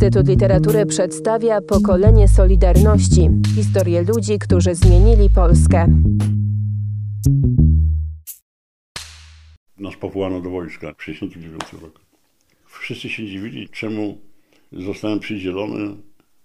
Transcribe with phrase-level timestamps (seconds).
[0.00, 6.02] Instytut Literatury przedstawia pokolenie Solidarności historię ludzi, którzy zmienili Polskę.
[9.78, 11.98] Nas powołano do wojska w 1969 roku.
[12.66, 14.18] Wszyscy się dziwili, czemu
[14.72, 15.96] zostałem przydzielony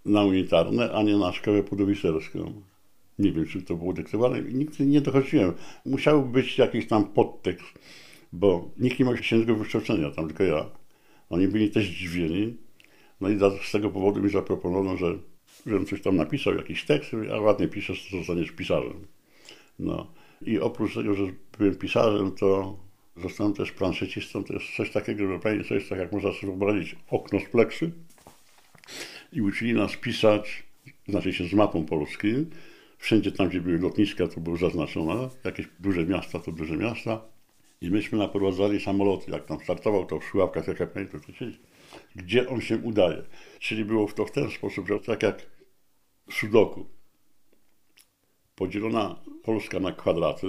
[0.05, 2.53] na unitarne, a nie na szkołę podowicerską.
[3.19, 4.41] Nie wiem, czy to było dyktowane.
[4.41, 5.53] Nigdy nie dochodziłem.
[5.85, 7.79] Musiał być jakiś tam podtekst,
[8.33, 10.65] bo nikt nie miał księżnego wykształcenia, tam tylko ja.
[11.29, 12.64] Oni byli też zdziwieni.
[13.25, 15.17] No i z tego powodu mi zaproponowano, że
[15.65, 19.07] żebym coś tam napisał, jakiś tekst, a ładnie piszesz, to zostaniesz pisarzem.
[19.79, 20.11] No.
[20.41, 21.23] I oprócz tego, że
[21.57, 22.79] byłem pisarzem, to
[23.17, 24.43] zostałem też planszecistą.
[24.43, 27.91] To jest coś takiego, że pani, jest tak, jak można sobie wyobrazić, okno z pleksy.
[29.33, 30.63] I uczyli nas pisać,
[31.07, 32.49] znaczy się z mapą polskim.
[32.97, 35.29] Wszędzie tam, gdzie były lotniska, to było zaznaczone.
[35.43, 37.21] Jakieś duże miasta, to duże miasta.
[37.81, 39.31] I myśmy naprowadzali samoloty.
[39.31, 41.51] Jak tam startował, to w Szławkach, jak ja pamiętam, to się
[42.15, 43.23] gdzie on się udaje.
[43.59, 45.45] Czyli było to w ten sposób, że tak jak
[46.31, 46.85] sudoku,
[48.55, 50.47] podzielona Polska na kwadraty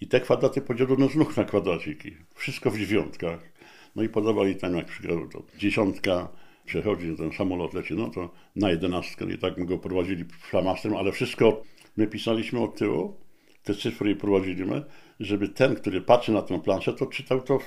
[0.00, 2.16] i te kwadraty podzielono znów na kwadraciki.
[2.34, 3.52] Wszystko w dziewiątkach.
[3.96, 6.28] No i podawali tam, jak przykład to dziesiątka,
[6.64, 11.12] przechodzi, ten samolot leci, no to na jedenastkę i tak my go prowadzili flamastrem, ale
[11.12, 11.62] wszystko
[11.96, 13.16] my pisaliśmy od tyłu,
[13.62, 14.84] te cyfry prowadziliśmy,
[15.20, 17.58] żeby ten, który patrzy na tę planszę, to czytał to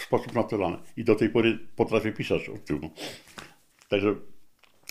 [0.00, 0.78] w sposób naturalny.
[0.96, 2.90] I do tej pory potrafię pisać od tyłu.
[3.88, 4.14] Także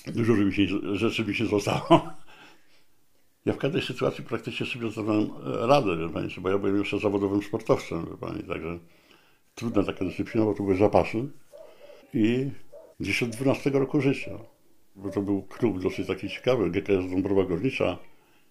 [0.07, 2.09] dużo mi się, rzeczy mi się zostało.
[3.45, 7.43] Ja w każdej sytuacji praktycznie sobie zdawałem radę, wie pani, bo ja byłem jeszcze zawodowym
[7.43, 8.79] sportowcem, wie pani, także
[9.55, 11.29] trudna taka dyscyplina, bo to były zapasy.
[12.13, 12.49] I
[12.99, 14.31] gdzieś od 12 roku życia,
[14.95, 17.97] bo to był klub dosyć taki ciekawy, GKS Dąbrowa Górnicza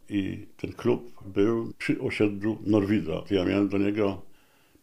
[0.08, 3.22] i ten klub był przy osiedlu Norwida.
[3.30, 4.27] Ja miałem do niego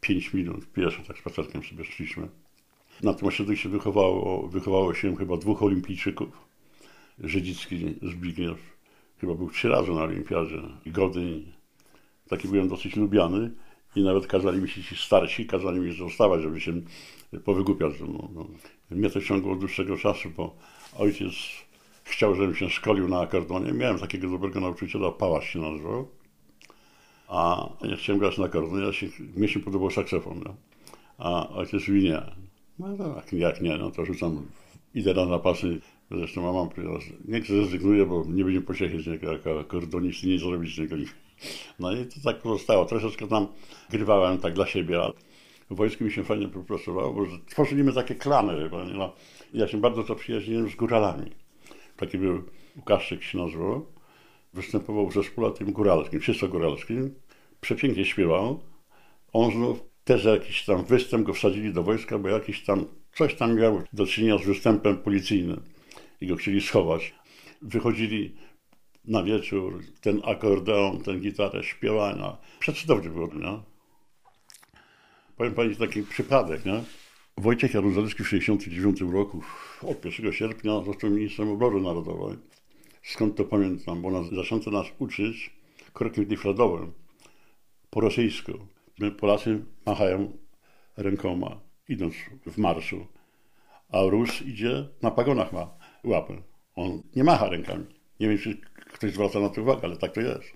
[0.07, 2.27] 5 minut, pierwsze tak spacerkiem sobie szliśmy.
[3.03, 6.29] Na tym osiedlu się wychowało, wychowało się chyba dwóch olimpijczyków.
[7.19, 8.57] Żydzicki Zbigniew,
[9.21, 11.53] chyba był trzy razy na olimpiadzie Godyń.
[12.29, 13.51] Taki byłem dosyć lubiany
[13.95, 16.81] i nawet kazali mi się ci starsi, kazali mi zostawać, żeby się
[17.45, 17.93] powygłupiać.
[17.99, 18.47] No, no.
[18.91, 20.55] Mnie to ciągło od dłuższego czasu, bo
[20.97, 21.33] ojciec
[22.03, 23.71] chciał, żebym się szkolił na akordonie.
[23.71, 26.07] Miałem takiego dobrego nauczyciela, Pałaś się nazywał
[27.35, 30.55] a ja chciałem grać na akordeon, ja się, mnie się podobał saksofon, no.
[31.17, 32.21] a ojciec mówi nie.
[32.79, 34.45] No tak, jak nie, no to rzucam,
[34.93, 35.79] idę na napasy,
[36.11, 36.69] zresztą mama
[37.27, 40.95] niech zrezygnuje, bo nie będzie pociechy jako akordonisty, nie zrobić z niego
[41.79, 42.85] No i to tak pozostało.
[42.85, 43.47] Troszeczkę tam
[43.89, 45.13] grywałem tak dla siebie, ale
[45.69, 49.13] w wojsku mi się fajnie pracowało, bo tworzyliśmy takie klany, no.
[49.53, 51.31] Ja się bardzo to przyjaźniłem z góralami.
[51.97, 52.43] Taki był
[52.75, 53.85] Łukaszczyk się nazywał
[54.55, 57.15] występował w zespole tym góralskim, czysto góralskim.
[57.65, 58.59] Przepięknie śpiewał.
[59.33, 63.55] On znów też jakiś tam występ go wsadzili do wojska, bo jakiś tam, coś tam
[63.55, 65.61] miał do czynienia z występem policyjnym
[66.21, 67.13] i go chcieli schować.
[67.61, 68.35] Wychodzili
[69.05, 72.37] na wieczór, ten akordeon, ten gitarę, śpiewania.
[72.59, 73.59] Przecudownie było, nie?
[75.37, 76.83] Powiem Pani taki przypadek, nie?
[77.37, 79.41] Wojciech Jaruzelski w 1969 roku,
[79.81, 82.37] od 1 sierpnia, został ministrem obrony narodowej.
[83.03, 84.01] Skąd to pamiętam?
[84.01, 85.51] Bo nas, zaczęto nas uczyć
[85.93, 87.04] krokiem defladowym
[87.95, 88.51] po rosyjsku.
[89.19, 90.37] Polacy machają
[90.97, 93.07] rękoma, idąc w marszu,
[93.89, 96.41] a Rus idzie na pagonach ma łapę.
[96.75, 97.85] On nie macha rękami.
[98.19, 98.57] Nie wiem, czy
[98.93, 100.53] ktoś zwraca na to uwagę, ale tak to jest.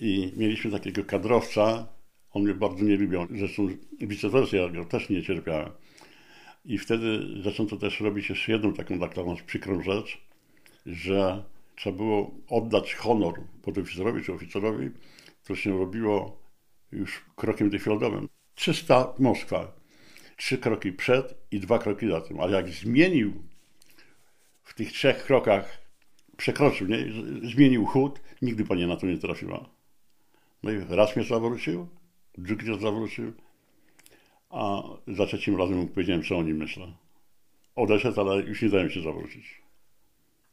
[0.00, 1.86] I mieliśmy takiego kadrowca,
[2.30, 3.26] on mnie bardzo nie lubił.
[3.38, 3.68] Zresztą
[4.00, 5.70] vice ja go też nie cierpiałem.
[6.64, 10.20] I wtedy zaczęto też robić jeszcze jedną taką dla nas przykrą rzecz,
[10.86, 11.44] że
[11.76, 14.90] trzeba było oddać honor podoficerowi czy oficerowi,
[15.44, 16.39] to się robiło
[16.92, 18.28] już krokiem defieldowym.
[18.54, 19.72] 300 Moskwa,
[20.36, 22.40] trzy kroki przed i dwa kroki za tym.
[22.40, 23.32] Ale jak zmienił
[24.62, 25.78] w tych trzech krokach,
[26.36, 26.98] przekroczył, nie?
[27.42, 29.70] zmienił chód, nigdy pani na to nie trafiła.
[30.62, 31.88] No i raz mnie zawrócił,
[32.38, 33.32] drugi raz zawrócił,
[34.50, 36.92] a za trzecim razem powiedziałem, co o nim myślę.
[37.76, 39.60] Odeszedł, ale już nie dałem się zawrócić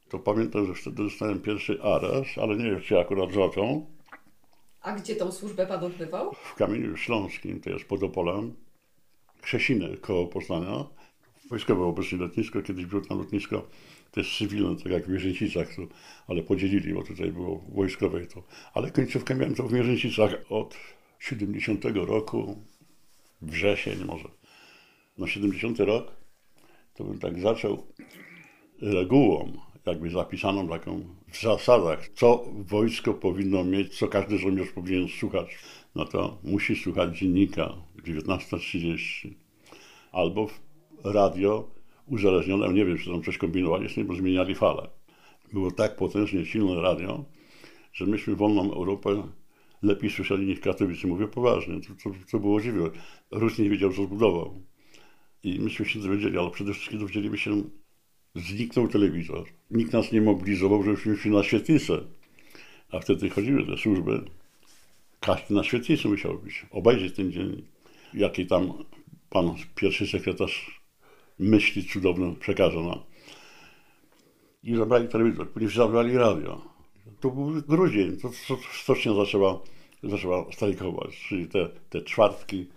[0.10, 3.86] to pamiętam, że wtedy dostałem pierwszy areszt, ale nie wiem, czy akurat zaczął.
[4.88, 6.34] A gdzie tą służbę pan odbywał?
[6.34, 8.54] W Kamieniu Śląskim, to jest pod Opolem.
[9.42, 10.86] Krzesiny koło Poznania.
[11.50, 13.68] Wojskowe obecnie lotnisko, kiedyś było tam lotnisko
[14.12, 15.81] też cywilne, tak jak w Mierzęcicach, to,
[16.28, 18.44] ale podzielili, bo tutaj było wojskowe to.
[18.74, 20.78] Ale końcówkę miałem to w Mierzęcicach od
[21.19, 22.57] 70 roku,
[23.42, 24.30] wrzesień może.
[25.18, 26.12] Na 70 rok
[26.94, 27.88] to bym tak zaczął
[28.81, 29.54] regułą
[29.92, 35.57] jakby zapisaną taką w zasadach, co wojsko powinno mieć, co każdy żołnierz powinien słuchać.
[35.95, 37.74] No to musi słuchać dziennika
[38.04, 39.30] 19.30
[40.12, 40.48] albo
[41.04, 41.72] radio
[42.06, 44.89] uzależnione, nie wiem, czy tam coś kombinowali z bo zmieniali falę.
[45.54, 47.25] Było tak potężnie silne radio,
[47.94, 49.24] że myśmy wolną Europę
[49.81, 51.07] lepiej słyszeli niż Katowice.
[51.07, 52.90] Mówię poważnie, to, to, to było dziwne.
[53.31, 54.62] Rus nie wiedział, co zbudował.
[55.44, 57.63] I myśmy się dowiedzieli, ale przede wszystkim dowiedzieliśmy się,
[58.36, 59.46] zniknął telewizor.
[59.72, 62.00] Nikt nas nie mobilizował, żebyśmy szli na świetlicę.
[62.92, 64.24] A wtedy chodziły te służby.
[65.20, 66.66] Każdy na świetlicy musiał być.
[66.72, 67.66] Obejrzeć ten dzień.
[68.14, 68.74] Jaki tam
[69.30, 70.82] pan pierwszy sekretarz
[71.40, 73.00] myśli cudowne przekaże nam.
[74.64, 76.62] I zabrali telewizor, później zabrali radio.
[77.20, 79.60] To był grudzień, to, to stocznia zaczęła,
[80.04, 82.68] zaczęła strajkować, czyli te, te czwartki.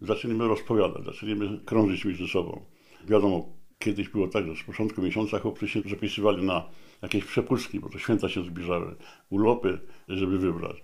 [0.00, 2.64] Zaczęliśmy rozpowiadać, zaczęliśmy krążyć między sobą.
[3.08, 6.68] Wiadomo, kiedyś było tak, że z początku miesiąca chłopcy się zapisywali na
[7.02, 8.96] jakieś przepustki, bo to święta się zbliżały,
[9.30, 10.76] urlopy, żeby wybrać.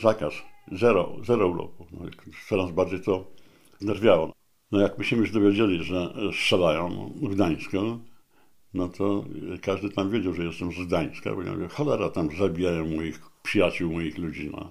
[0.00, 0.34] Zakaz,
[0.72, 1.86] zero, zero urlopu.
[1.92, 2.00] No,
[2.48, 3.24] coraz bardziej to
[3.78, 4.32] znerwiało.
[4.72, 8.00] No jak my się już dowiedzieli, że strzelają w Gdańsku,
[8.74, 9.24] no to
[9.62, 13.92] każdy tam wiedział, że jestem z Gdańska, bo ja mówię, cholera, tam zabijają moich przyjaciół,
[13.92, 14.50] moich ludzi.
[14.52, 14.70] No.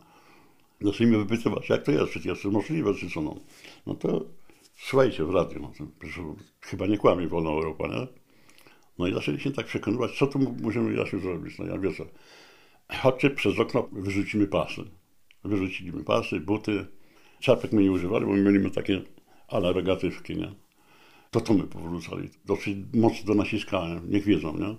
[0.82, 3.22] Zaczęli mnie wypytywać, jak to jest, czy to jest możliwe, czy co.
[3.22, 3.36] No,
[3.88, 4.26] no to
[4.78, 5.72] słuchajcie w radiu, no
[6.62, 8.08] chyba nie kłamie wolna Europa, nie?
[9.00, 11.60] No i zaczęli się tak przekonywać, co tu możemy Jasiu zrobić.
[11.60, 12.02] No ja wiesz,
[13.02, 14.82] chodźcie przez okno, wyrzucimy pasy.
[15.44, 16.86] Wyrzuciliśmy pasy, buty.
[17.40, 19.02] Czapek my nie używali, bo my mieliśmy takie
[19.48, 20.54] ale regatywki, nie?
[21.32, 22.30] To to my powrócali.
[22.46, 24.76] Dosyć mocno naciskałem, niech wiedzą, nie?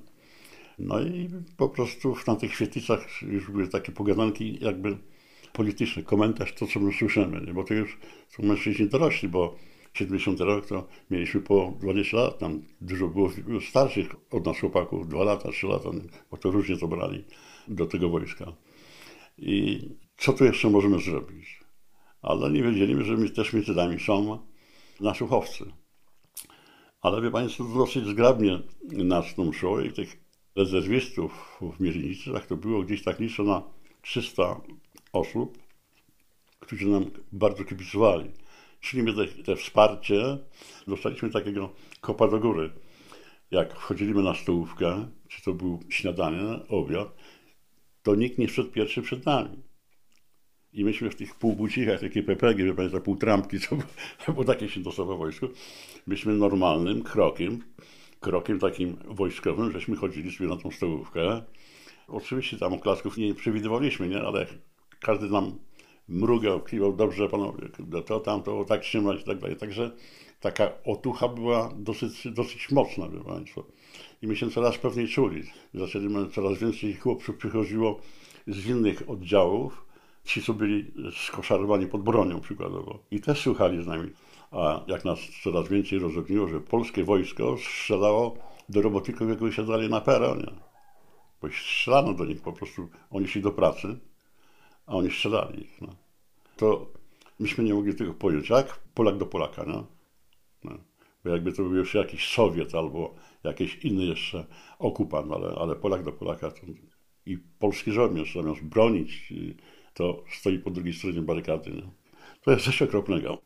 [0.79, 4.99] No i po prostu w tamtych świetlicach już były takie pogadanki jakby
[5.53, 7.55] polityczne, komentarz to, co my słyszymy, nie?
[7.55, 7.99] bo to już
[8.29, 9.57] są mężczyźni dorośli, bo
[9.95, 13.31] 70 rok to mieliśmy po 20 lat, tam dużo było
[13.69, 15.91] starszych od nas chłopaków, 2 lata, 3 lata,
[16.31, 17.25] bo to różnie to brali
[17.69, 18.53] do tego wojska.
[19.39, 19.81] I
[20.17, 21.61] co tu jeszcze możemy zrobić?
[22.23, 24.39] Ale nie wiedzieliśmy, że my też nami są
[25.01, 25.73] nasłuchowcy.
[27.01, 30.21] Ale wie Państwo, dosyć zgrabnie nas tą szło i tych
[30.57, 33.63] rezerwistów w Miernicach to było gdzieś tak liczę na
[34.03, 34.61] 300
[35.13, 35.59] osób,
[36.61, 38.31] którzy nam bardzo kibicowali.
[38.81, 40.39] Czyli te, te wsparcie,
[40.87, 42.71] dostaliśmy takiego kopa do góry.
[43.51, 47.09] Jak wchodziliśmy na stołówkę, czy to był śniadanie, obiad,
[48.03, 49.63] to nikt nie szedł pierwszy przed nami.
[50.73, 53.77] I myśmy w tych półbucikach, takie PPG, wie Państwo, półtrampki, co
[54.33, 55.49] było takie się dostało w wojsku,
[56.07, 57.65] myśmy normalnym krokiem,
[58.21, 61.43] krokiem takim wojskowym, żeśmy chodzili sobie na tą stołówkę.
[62.09, 64.21] Oczywiście tam oklasków nie przewidywaliśmy, nie?
[64.21, 64.47] ale
[65.01, 65.59] każdy nam
[66.09, 67.69] mrugał, kiwał, dobrze panowie,
[68.07, 69.57] to, tamto, tak trzymać i tak dalej.
[69.57, 69.91] Także
[70.41, 73.65] taka otucha była dosyć, dosyć mocna, wie Państwo.
[74.23, 75.43] I my się coraz pewniej czuli.
[75.75, 78.01] Zaczęliśmy, coraz więcej chłopców przychodziło
[78.47, 79.85] z innych oddziałów,
[80.25, 80.93] ci, co byli
[81.27, 82.99] skoszarowani pod bronią przykładowo.
[83.11, 84.11] I też słuchali z nami.
[84.51, 88.37] A jak nas coraz więcej rozogniło, że polskie wojsko strzelało
[88.69, 90.51] do robotników, jak wysiadali na peronie.
[91.43, 92.89] Bo strzelano do nich po prostu.
[93.11, 93.99] Oni szli do pracy,
[94.89, 95.81] a oni strzelali ich.
[95.81, 95.89] No.
[96.57, 96.93] To
[97.39, 98.51] myśmy nie mogli tego pojąć.
[98.51, 99.87] Jak Polak do Polaka, no?
[100.65, 100.79] no.
[101.25, 103.15] Bo jakby to był już jakiś Sowiet albo
[103.45, 104.47] jakiś inny jeszcze
[104.79, 106.61] okupant, ale, ale Polak do Polaka to...
[107.27, 109.33] i polski żołnierz zamiast bronić,
[109.95, 111.71] to stoi po drugiej stronie barykady.
[111.71, 111.83] Nie?
[112.43, 113.39] To jest coś okropnego.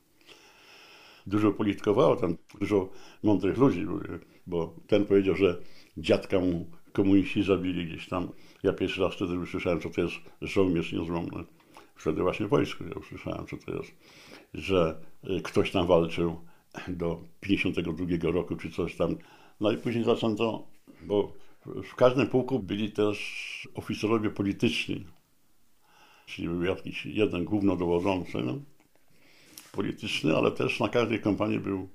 [1.27, 2.89] Dużo politykowało tam, dużo
[3.23, 3.87] mądrych ludzi,
[4.47, 5.63] bo ten powiedział, że
[5.97, 8.29] dziadka mu komuniści zabili gdzieś tam.
[8.63, 11.45] Ja pierwszy raz wtedy usłyszałem, co to jest żołnierz niezłomny.
[11.95, 13.93] Wtedy właśnie w wojsku ja usłyszałem, co to jest.
[14.55, 15.01] Że
[15.31, 16.41] y, ktoś tam walczył
[16.89, 19.17] do 52 roku, czy coś tam.
[19.61, 20.67] No i później zaczęto,
[21.03, 21.33] bo
[21.67, 25.05] w każdym pułku byli też oficerowie polityczni.
[26.27, 28.59] Czyli był jakiś jeden głównodowodzący no,
[29.73, 31.89] polityczny, ale też na każdej kompanii był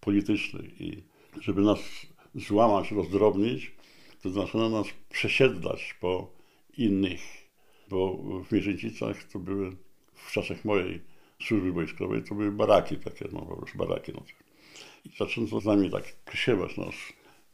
[0.00, 0.70] polityczny.
[0.80, 1.02] I
[1.40, 1.78] żeby nas
[2.34, 3.72] złamać, rozdrobnić,
[4.22, 6.30] to zaczyna nas przesiedlać po
[6.76, 7.20] innych,
[7.88, 8.16] bo
[8.48, 9.76] w Mierzyńcicach to były
[10.14, 11.00] w czasach mojej
[11.42, 14.12] służby wojskowej, to były baraki takie, no po prostu baraki.
[14.12, 14.22] No.
[15.04, 16.94] I zaczęto z nami tak przesiewać nas,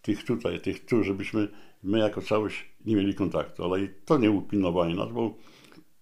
[0.02, 1.48] tych tutaj, tych tu, żebyśmy
[1.82, 5.34] my jako całość nie mieli kontaktu, ale i to nie upilnowali nas, bo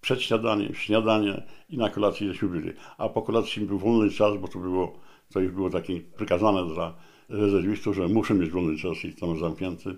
[0.01, 2.73] przed śniadaniem, śniadanie i na kolacji żeśmy byli.
[2.99, 4.99] A po kolacji był wolny czas, bo to było,
[5.33, 6.95] to już było takie przykazane dla
[7.29, 9.97] rezerwistów, że muszą mieć wolny czas i tam zamknięty.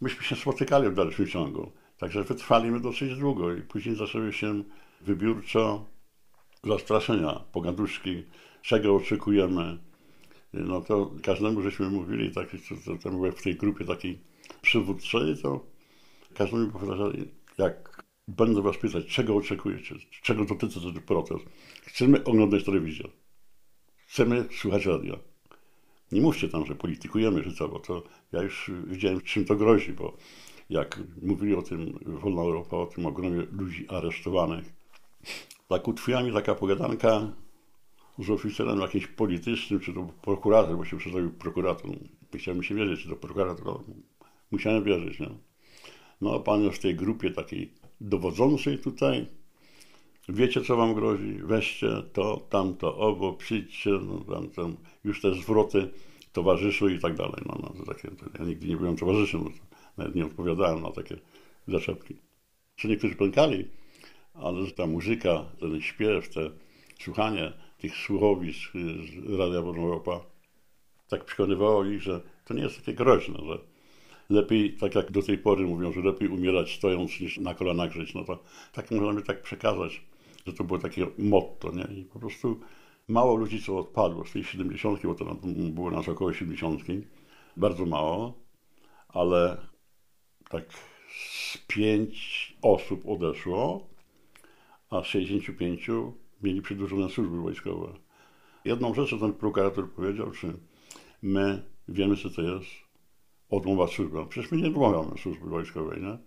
[0.00, 1.72] Myśmy się spotykali w dalszym ciągu.
[1.98, 4.64] Także wytrwaliśmy dosyć długo i później zaczęły się
[5.00, 5.86] wybiórczo
[6.64, 8.24] zastraszenia, pogaduszki,
[8.62, 9.78] czego oczekujemy.
[10.52, 14.20] No to każdemu żeśmy mówili, tak, to, to, to w tej grupie takiej
[14.62, 15.66] przywódczej, to
[16.34, 21.44] każdemu powtarzali, jak będę was pytać, czego oczekujecie, czego dotyczy ten protest.
[21.82, 23.08] Chcemy oglądać telewizję.
[24.06, 25.18] Chcemy słuchać radia.
[26.12, 29.92] Nie mówcie tam, że politykujemy, czy co, bo to ja już widziałem, czym to grozi,
[29.92, 30.16] bo
[30.70, 34.72] jak mówili o tym Wolna Europa, o tym ogromie ludzi aresztowanych,
[35.68, 37.32] tak utkwiła mi taka pogadanka
[38.18, 41.90] z oficerem jakimś politycznym, czy to prokurator, bo się przedstawił prokurator.
[42.34, 43.80] Chciałem się wierzyć, czy to prokurator,
[44.50, 45.18] musiałem wierzyć?
[46.20, 49.26] No a pan w tej grupie takiej dowodzącej tutaj,
[50.28, 55.88] wiecie co wam grozi, weźcie to, tamto, owo, przyjdźcie, no tam, tam, już te zwroty
[56.32, 57.42] towarzyszu i tak dalej.
[57.46, 59.50] No, no, takie, to ja nigdy nie byłem towarzyszem, no,
[59.96, 61.16] nawet nie odpowiadałem na takie
[61.68, 62.16] zaczepki.
[62.76, 63.68] Czy niektórzy pękali,
[64.34, 66.50] ale ta muzyka, ten śpiew, te
[67.00, 68.72] słuchanie tych słuchowisk
[69.26, 70.20] z Radia Wolna Europa
[71.08, 73.58] tak przekonywało ich, że to nie jest takie groźne, że
[74.30, 78.14] lepiej, tak jak do tej pory mówią, że lepiej umierać stojąc niż na kolanach żyć,
[78.14, 78.38] no to
[78.72, 80.02] tak możemy tak przekazać,
[80.46, 82.00] że to było takie motto, nie?
[82.00, 82.60] I po prostu
[83.08, 86.82] mało ludzi, co odpadło z tej 70, bo to było nas około 70,
[87.56, 88.34] bardzo mało,
[89.08, 89.66] ale
[90.48, 90.64] tak
[91.18, 93.88] z pięć osób odeszło,
[94.90, 95.86] a 65
[96.42, 97.92] mieli przedłużone służby wojskowe.
[98.64, 100.52] Jedną rzecz, co ten prokurator powiedział, czy
[101.22, 102.70] my wiemy, co to jest
[103.50, 104.26] odmowa służby.
[104.28, 106.18] Przecież my nie odmawiamy służby wojskowej, nie?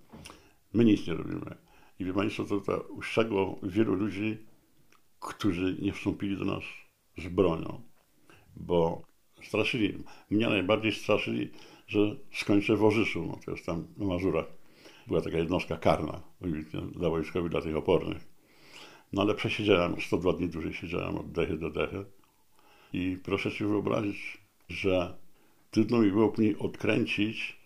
[0.74, 1.56] My nic nie robimy.
[2.00, 4.38] I wie Państwo, to, to uszczegło wielu ludzi,
[5.20, 6.64] którzy nie wstąpili do nas
[7.18, 7.82] z bronią,
[8.56, 9.02] bo
[9.44, 10.04] straszyli.
[10.30, 11.52] Mnie najbardziej straszyli,
[11.88, 14.46] że skończę w Orzyszu, no to jest tam na Mazurach.
[15.08, 16.22] Była taka jednostka karna
[16.92, 18.28] dla wojskowych, dla tych opornych.
[19.14, 22.06] No ale przesiedziałem, 102 dni dłużej siedziałem od dechy do dechy.
[22.94, 24.38] I proszę sobie wyobrazić,
[24.70, 25.18] że
[25.72, 27.60] trudno mi było mnie odkręcić,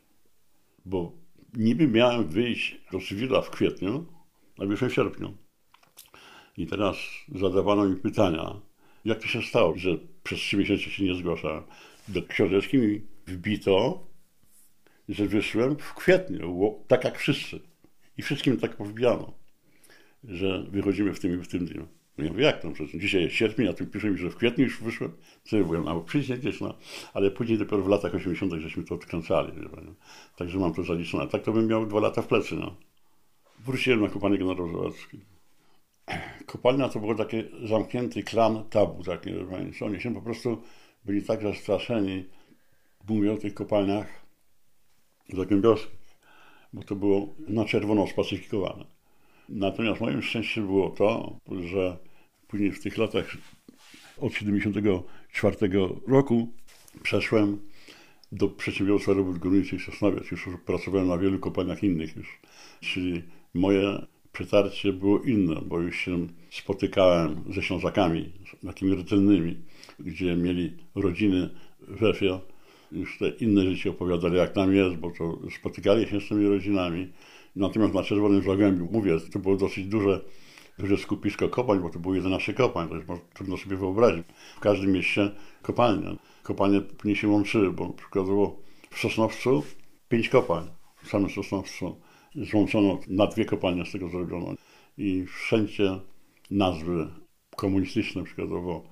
[0.86, 1.12] bo
[1.54, 4.06] niby miałem wyjść do cywila w kwietniu,
[4.60, 5.38] a w sierpniu.
[6.58, 6.96] I teraz
[7.36, 8.62] zadawano mi pytania,
[9.06, 9.90] jak to się stało, że
[10.24, 11.64] przez trzy miesiące się nie zgłaszałem.
[12.08, 14.08] Do książeczki mi wbito,
[15.10, 17.60] że wyszłem w kwietniu, tak jak wszyscy.
[18.18, 19.34] I wszystkim tak powbijano,
[20.24, 21.88] że wychodzimy w tym i w tym dniu.
[22.18, 22.74] No ja mówię, jak tam?
[22.74, 25.12] Przecież dzisiaj jest sierpień, a tu pisze mi, że w kwietniu już wyszłem.
[25.44, 26.78] Co ja byłem, albo przyjdzie gdzieś, no.
[27.14, 28.54] Ale później dopiero w latach 80.
[28.54, 29.52] żeśmy to odkręcali.
[30.36, 31.28] Także mam to zaliczone.
[31.28, 32.76] Tak to bym miał dwa lata w plecy, no.
[33.65, 35.20] Wróciłem na kopalnię generał Zawadzki.
[36.46, 39.29] Kopalnia to był taki zamknięty klan tabu, taki,
[39.82, 40.62] Oni się po prostu
[41.05, 42.25] byli tak zastraszeni,
[43.10, 44.25] mówię o tych kopalniach
[45.34, 45.96] zagłębiowskich,
[46.74, 48.86] bo to było na czerwono spacyfikowane.
[49.50, 51.38] Natomiast moim szczęściem było to,
[51.70, 51.98] że
[52.48, 53.38] później w tych latach
[54.17, 55.58] od 74
[56.08, 56.48] roku
[57.03, 57.60] przeszłem
[58.32, 60.32] do przedsiębiorstwa robót górniczych Sosnowiec.
[60.32, 62.39] Już pracowałem na wielu kopalniach innych już.
[62.79, 63.24] Czyli
[63.54, 68.32] moje przetarcie było inne, bo już się spotykałem ze Ślązakami,
[68.66, 69.58] takimi rdzennymi,
[70.00, 71.50] gdzie mieli rodziny
[71.88, 72.40] w Efie.
[72.92, 77.08] Już te inne życie opowiadali, jak tam jest, bo to spotykali się z tymi rodzinami.
[77.56, 80.22] Natomiast na Czerwonym Zagłębiu, mówię, to było dosyć duże,
[80.80, 84.24] duże skupisko kopalń, bo to było 11 kopalń, to jest trudno sobie wyobrazić.
[84.58, 85.32] W każdym mieście
[85.62, 86.16] kopalnia.
[86.44, 89.64] Kopalnie nie się łączyły, bo przykładowo w Sosnowcu
[90.10, 90.68] pięć kopalń,
[91.04, 91.96] w samym Sosnowcu
[92.36, 94.54] złączono na dwie kopalnie z tego zrobiono.
[94.98, 96.00] I wszędzie
[96.52, 97.08] nazwy
[97.56, 98.84] komunistyczne, przykładowo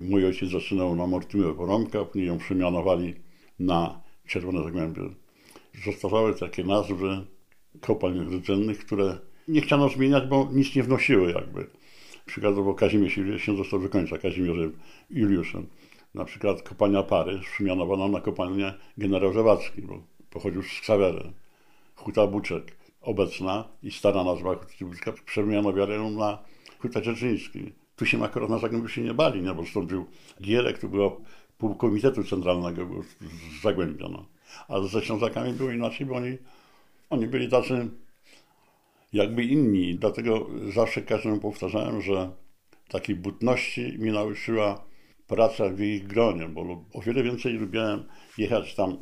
[0.00, 3.14] mój ojciec zaczynał na Mortymę Porąbka, później ją przemianowali
[3.58, 5.02] na Czerwone Zagłębie.
[5.84, 7.24] Zostawały takie nazwy
[7.80, 11.66] kopalń rdzennych, które nie chciano zmieniać, bo nic nie wnosiły jakby.
[12.26, 14.78] Przykładowo Kazimierz się został do końca Kazimierzem
[15.10, 15.66] Juliuszem.
[16.14, 21.32] Na przykład kopalnia Pary przemianowano na kopalnię generał Zawadzki, bo pochodził z Ksawery.
[21.94, 26.38] Huta Buczek obecna i stara nazwa Huty Buczka przemianowano na
[26.78, 27.72] Huta Czerczyński.
[27.96, 29.54] Tu się akurat na Zagłębiu się nie bali, nie?
[29.54, 30.06] bo stąd był
[30.42, 31.20] Gierek, tu było
[31.58, 32.88] pół komitetu centralnego
[33.58, 34.08] z Zagłębia.
[34.08, 34.26] No.
[34.68, 36.38] A ze Ślązakami było inaczej, bo oni
[37.10, 37.88] oni byli tacy
[39.12, 39.94] jakby inni.
[39.94, 42.30] Dlatego zawsze każdemu powtarzałem, że
[42.88, 44.84] takiej butności mi nauczyła
[45.26, 48.04] praca w ich gronie, bo o wiele więcej lubiłem
[48.38, 48.96] jechać tam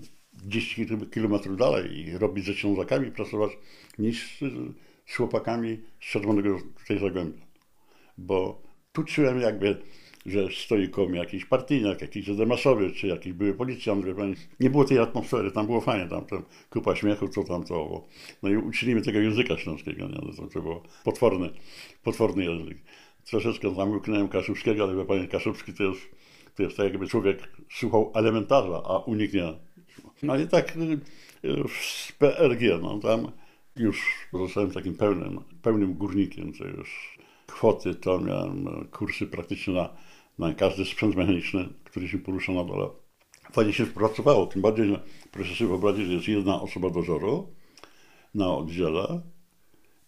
[0.44, 3.50] 10 km dalej i robić ze Ślązakami, pracować,
[3.98, 4.40] niż
[5.06, 7.46] z chłopakami z Czerwonego tej Zagłębia.
[8.18, 8.62] Bo
[8.92, 9.76] tu czułem jakby
[10.26, 14.06] że stoi koło mnie jakiś partyjniak, jakiś zamasowy, czy jakiś były policjant.
[14.60, 18.04] Nie było tej atmosfery, tam było fajnie, tam, tam kupa śmiechu, co tam to.
[18.42, 20.36] No i uczyli mnie tego języka śląskiego, nie?
[20.36, 21.50] To, to było potworny,
[22.02, 22.78] potworny język.
[23.24, 26.00] Troszeczkę zamknąłem Kaszubskiego, ale wie panie, Kaszubski to jest,
[26.54, 29.54] to jest tak jakby człowiek słuchał elementarza, a uniknie.
[30.22, 30.84] No i tak no,
[31.68, 33.32] z PRG, no tam
[33.76, 39.96] już zostałem takim pełnym, pełnym górnikiem, co już kwoty to miałem no, kursy praktycznie na,
[40.38, 42.88] na każdy sprzęt mechaniczny, który się porusza na dole.
[43.52, 47.54] Fajnie się pracowało, tym bardziej, że proszę sobie wyobrazić, że jest jedna osoba dozoru
[48.34, 49.20] na oddziale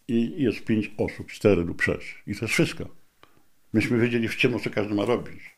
[0.09, 2.23] i jest pięć osób, cztery lub sześć.
[2.27, 2.85] I to jest wszystko.
[3.73, 5.58] Myśmy wiedzieli, w czym co każdy ma robić.